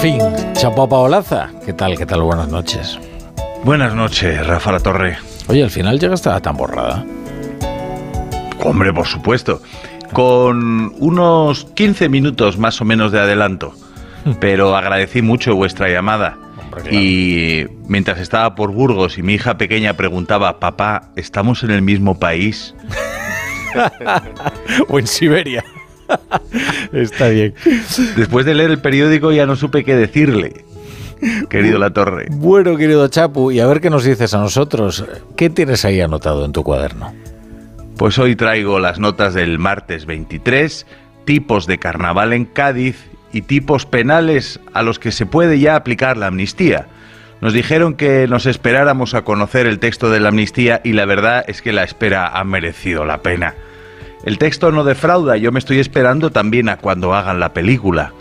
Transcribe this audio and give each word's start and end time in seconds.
fin, 0.00 0.18
Chapo 0.54 0.88
Paolaza. 0.88 1.50
¿Qué 1.66 1.74
tal? 1.74 1.98
¿Qué 1.98 2.06
tal? 2.06 2.22
Buenas 2.22 2.48
noches. 2.48 2.98
Buenas 3.64 3.94
noches, 3.94 4.46
Rafa 4.46 4.72
La 4.72 4.80
Torre. 4.80 5.18
Oye, 5.48 5.62
al 5.62 5.70
final 5.70 6.00
llega 6.00 6.14
hasta 6.14 6.40
tan 6.40 6.56
borrada. 6.56 7.04
Hombre, 8.64 8.94
por 8.94 9.06
supuesto. 9.06 9.60
Con 10.14 10.94
unos 10.98 11.66
15 11.74 12.08
minutos 12.08 12.56
más 12.56 12.80
o 12.80 12.86
menos 12.86 13.12
de 13.12 13.20
adelanto. 13.20 13.74
Hmm. 14.24 14.32
Pero 14.40 14.74
agradecí 14.74 15.20
mucho 15.20 15.54
vuestra 15.54 15.90
llamada. 15.90 16.38
Y 16.90 17.66
mientras 17.86 18.20
estaba 18.20 18.54
por 18.54 18.72
Burgos 18.72 19.18
y 19.18 19.22
mi 19.22 19.34
hija 19.34 19.58
pequeña 19.58 19.94
preguntaba, 19.94 20.60
papá, 20.60 21.10
¿estamos 21.14 21.62
en 21.62 21.72
el 21.72 21.82
mismo 21.82 22.18
país? 22.18 22.74
o 24.88 24.98
en 24.98 25.06
Siberia. 25.06 25.62
Está 26.92 27.28
bien. 27.28 27.54
Después 28.16 28.46
de 28.46 28.54
leer 28.54 28.70
el 28.70 28.80
periódico 28.80 29.32
ya 29.32 29.46
no 29.46 29.56
supe 29.56 29.84
qué 29.84 29.94
decirle. 29.94 30.64
Querido 31.48 31.78
La 31.78 31.90
Torre. 31.90 32.26
Bueno, 32.30 32.76
querido 32.76 33.06
Chapu, 33.08 33.50
y 33.50 33.60
a 33.60 33.66
ver 33.66 33.80
qué 33.80 33.90
nos 33.90 34.04
dices 34.04 34.32
a 34.34 34.38
nosotros. 34.38 35.04
¿Qué 35.36 35.50
tienes 35.50 35.84
ahí 35.84 36.00
anotado 36.00 36.44
en 36.44 36.52
tu 36.52 36.64
cuaderno? 36.64 37.12
Pues 37.96 38.18
hoy 38.18 38.36
traigo 38.36 38.78
las 38.78 38.98
notas 38.98 39.34
del 39.34 39.58
martes 39.58 40.06
23, 40.06 40.86
tipos 41.26 41.66
de 41.66 41.78
carnaval 41.78 42.32
en 42.32 42.46
Cádiz 42.46 42.96
y 43.32 43.42
tipos 43.42 43.84
penales 43.84 44.60
a 44.72 44.82
los 44.82 44.98
que 44.98 45.12
se 45.12 45.26
puede 45.26 45.58
ya 45.60 45.76
aplicar 45.76 46.16
la 46.16 46.28
amnistía. 46.28 46.86
Nos 47.42 47.52
dijeron 47.52 47.94
que 47.94 48.26
nos 48.26 48.46
esperáramos 48.46 49.14
a 49.14 49.22
conocer 49.22 49.66
el 49.66 49.78
texto 49.78 50.10
de 50.10 50.20
la 50.20 50.28
amnistía 50.28 50.80
y 50.84 50.92
la 50.92 51.04
verdad 51.04 51.44
es 51.46 51.62
que 51.62 51.72
la 51.72 51.84
espera 51.84 52.26
ha 52.26 52.44
merecido 52.44 53.04
la 53.04 53.22
pena. 53.22 53.54
El 54.24 54.38
texto 54.38 54.70
no 54.70 54.84
defrauda, 54.84 55.36
yo 55.36 55.50
me 55.52 55.58
estoy 55.58 55.78
esperando 55.78 56.30
también 56.30 56.68
a 56.68 56.76
cuando 56.76 57.14
hagan 57.14 57.40
la 57.40 57.52
película. 57.52 58.12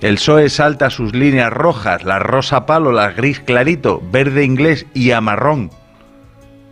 El 0.00 0.14
PSOE 0.14 0.48
salta 0.48 0.90
sus 0.90 1.14
líneas 1.14 1.52
rojas, 1.52 2.04
la 2.04 2.18
rosa 2.18 2.66
palo, 2.66 2.92
la 2.92 3.10
gris 3.10 3.40
clarito, 3.40 4.02
verde 4.10 4.44
inglés 4.44 4.86
y 4.94 5.12
amarrón, 5.12 5.70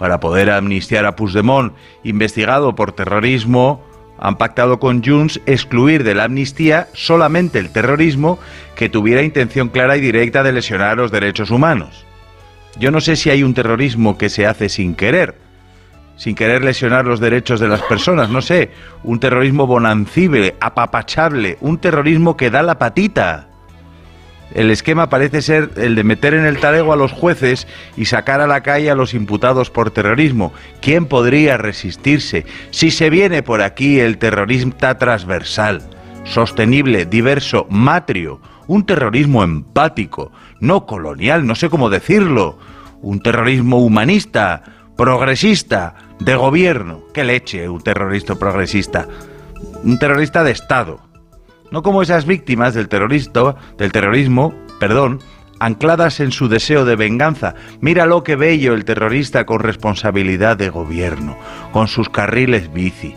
para 0.01 0.19
poder 0.19 0.51
amnistiar 0.51 1.05
a 1.05 1.15
Puigdemont, 1.15 1.75
investigado 2.05 2.75
por 2.75 2.93
terrorismo, 2.93 3.85
han 4.19 4.39
pactado 4.39 4.81
con 4.81 5.05
Junts 5.05 5.43
excluir 5.45 6.05
de 6.05 6.15
la 6.15 6.25
amnistía 6.25 6.89
solamente 6.95 7.59
el 7.59 7.71
terrorismo 7.71 8.39
que 8.77 8.89
tuviera 8.89 9.23
intención 9.23 9.69
clara 9.69 9.99
y 9.99 10.01
directa 10.01 10.43
de 10.43 10.53
lesionar 10.53 10.97
los 10.97 11.11
derechos 11.11 11.51
humanos. 11.51 12.07
Yo 12.79 12.91
no 12.91 13.03
sé 13.03 13.15
si 13.15 13.29
hay 13.29 13.43
un 13.43 13.53
terrorismo 13.53 14.17
que 14.17 14.31
se 14.31 14.47
hace 14.47 14.71
sin 14.71 14.95
querer, 14.95 15.35
sin 16.21 16.35
querer 16.35 16.63
lesionar 16.63 17.07
los 17.07 17.19
derechos 17.19 17.61
de 17.61 17.69
las 17.69 17.81
personas, 17.81 18.29
no 18.29 18.43
sé, 18.43 18.73
un 19.05 19.21
terrorismo 19.21 19.67
bonancible, 19.67 20.55
apapachable, 20.61 21.57
un 21.63 21.79
terrorismo 21.79 22.37
que 22.37 22.51
da 22.51 22.63
la 22.63 22.79
patita. 22.79 23.49
El 24.53 24.71
esquema 24.71 25.09
parece 25.09 25.41
ser 25.41 25.71
el 25.79 25.95
de 25.95 26.05
meter 26.05 26.35
en 26.35 26.45
el 26.45 26.61
talego 26.61 26.93
a 26.93 26.97
los 26.97 27.13
jueces 27.13 27.67
y 27.97 28.05
sacar 28.05 28.43
a 28.43 28.47
la 28.47 28.63
calle 28.63 28.91
a 28.91 28.95
los 28.95 29.15
imputados 29.15 29.71
por 29.71 29.93
terrorismo. 29.93 30.53
¿Quién 30.83 31.07
podría 31.07 31.57
resistirse 31.57 32.45
si 32.71 32.91
se 32.91 33.09
viene 33.09 33.43
por 33.43 33.63
aquí 33.63 33.99
el 33.99 34.19
terrorismo 34.19 34.75
transversal, 34.77 35.81
sostenible, 36.25 37.07
diverso, 37.07 37.67
matrio, 37.71 38.43
un 38.67 38.85
terrorismo 38.85 39.43
empático, 39.43 40.33
no 40.61 40.85
colonial, 40.85 41.47
no 41.47 41.55
sé 41.55 41.71
cómo 41.71 41.89
decirlo, 41.89 42.59
un 43.01 43.23
terrorismo 43.23 43.79
humanista, 43.79 44.63
progresista, 44.99 45.95
de 46.21 46.37
gobierno. 46.37 47.03
¿Qué 47.13 47.25
leche 47.25 47.69
un 47.69 47.81
terrorista 47.81 48.35
progresista? 48.35 49.09
Un 49.83 49.99
terrorista 49.99 50.45
de 50.45 50.53
Estado. 50.53 51.01
No 51.71 51.83
como 51.83 52.03
esas 52.03 52.27
víctimas 52.27 52.75
del 52.75 52.89
terrorista, 52.89 53.57
del 53.79 53.93
terrorismo, 53.93 54.55
perdón, 54.79 55.21
ancladas 55.59 56.21
en 56.21 56.33
su 56.33 56.49
deseo 56.49 56.85
de 56.85 56.97
venganza. 56.97 57.55
Mira 57.81 58.07
lo 58.07 58.23
que 58.23 58.37
bello 58.37 58.75
el 58.75 58.85
terrorista 58.85 59.47
con 59.47 59.61
responsabilidad 59.61 60.57
de 60.57 60.71
gobierno, 60.71 61.37
con 61.73 61.89
sus 61.89 62.09
carriles 62.09 62.73
bici, 62.73 63.15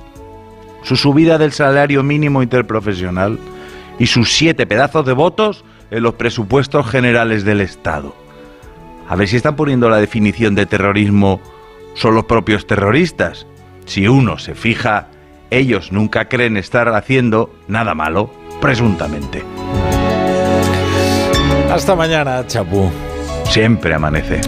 su 0.84 0.96
subida 0.96 1.38
del 1.38 1.52
salario 1.52 2.04
mínimo 2.04 2.44
interprofesional 2.44 3.40
y 4.00 4.08
sus 4.08 4.34
siete 4.34 4.66
pedazos 4.66 5.06
de 5.06 5.14
votos 5.14 5.64
en 5.92 6.04
los 6.04 6.16
presupuestos 6.16 6.88
generales 6.88 7.44
del 7.44 7.62
Estado. 7.62 8.16
A 9.08 9.16
ver 9.16 9.28
si 9.28 9.36
están 9.36 9.56
poniendo 9.56 9.90
la 9.90 9.98
definición 9.98 10.56
de 10.56 10.66
terrorismo 10.66 11.42
son 11.94 12.16
los 12.16 12.26
propios 12.26 12.68
terroristas. 12.68 13.48
Si 13.86 14.08
uno 14.08 14.38
se 14.38 14.56
fija, 14.56 15.10
ellos 15.50 15.92
nunca 15.92 16.30
creen 16.30 16.58
estar 16.58 16.90
haciendo 16.90 17.54
nada 17.68 17.94
malo, 17.94 18.32
presuntamente. 18.62 19.44
Hasta 21.72 21.96
mañana, 21.96 22.46
Chapu. 22.48 22.92
Siempre 23.46 23.94
amanece. 23.94 24.42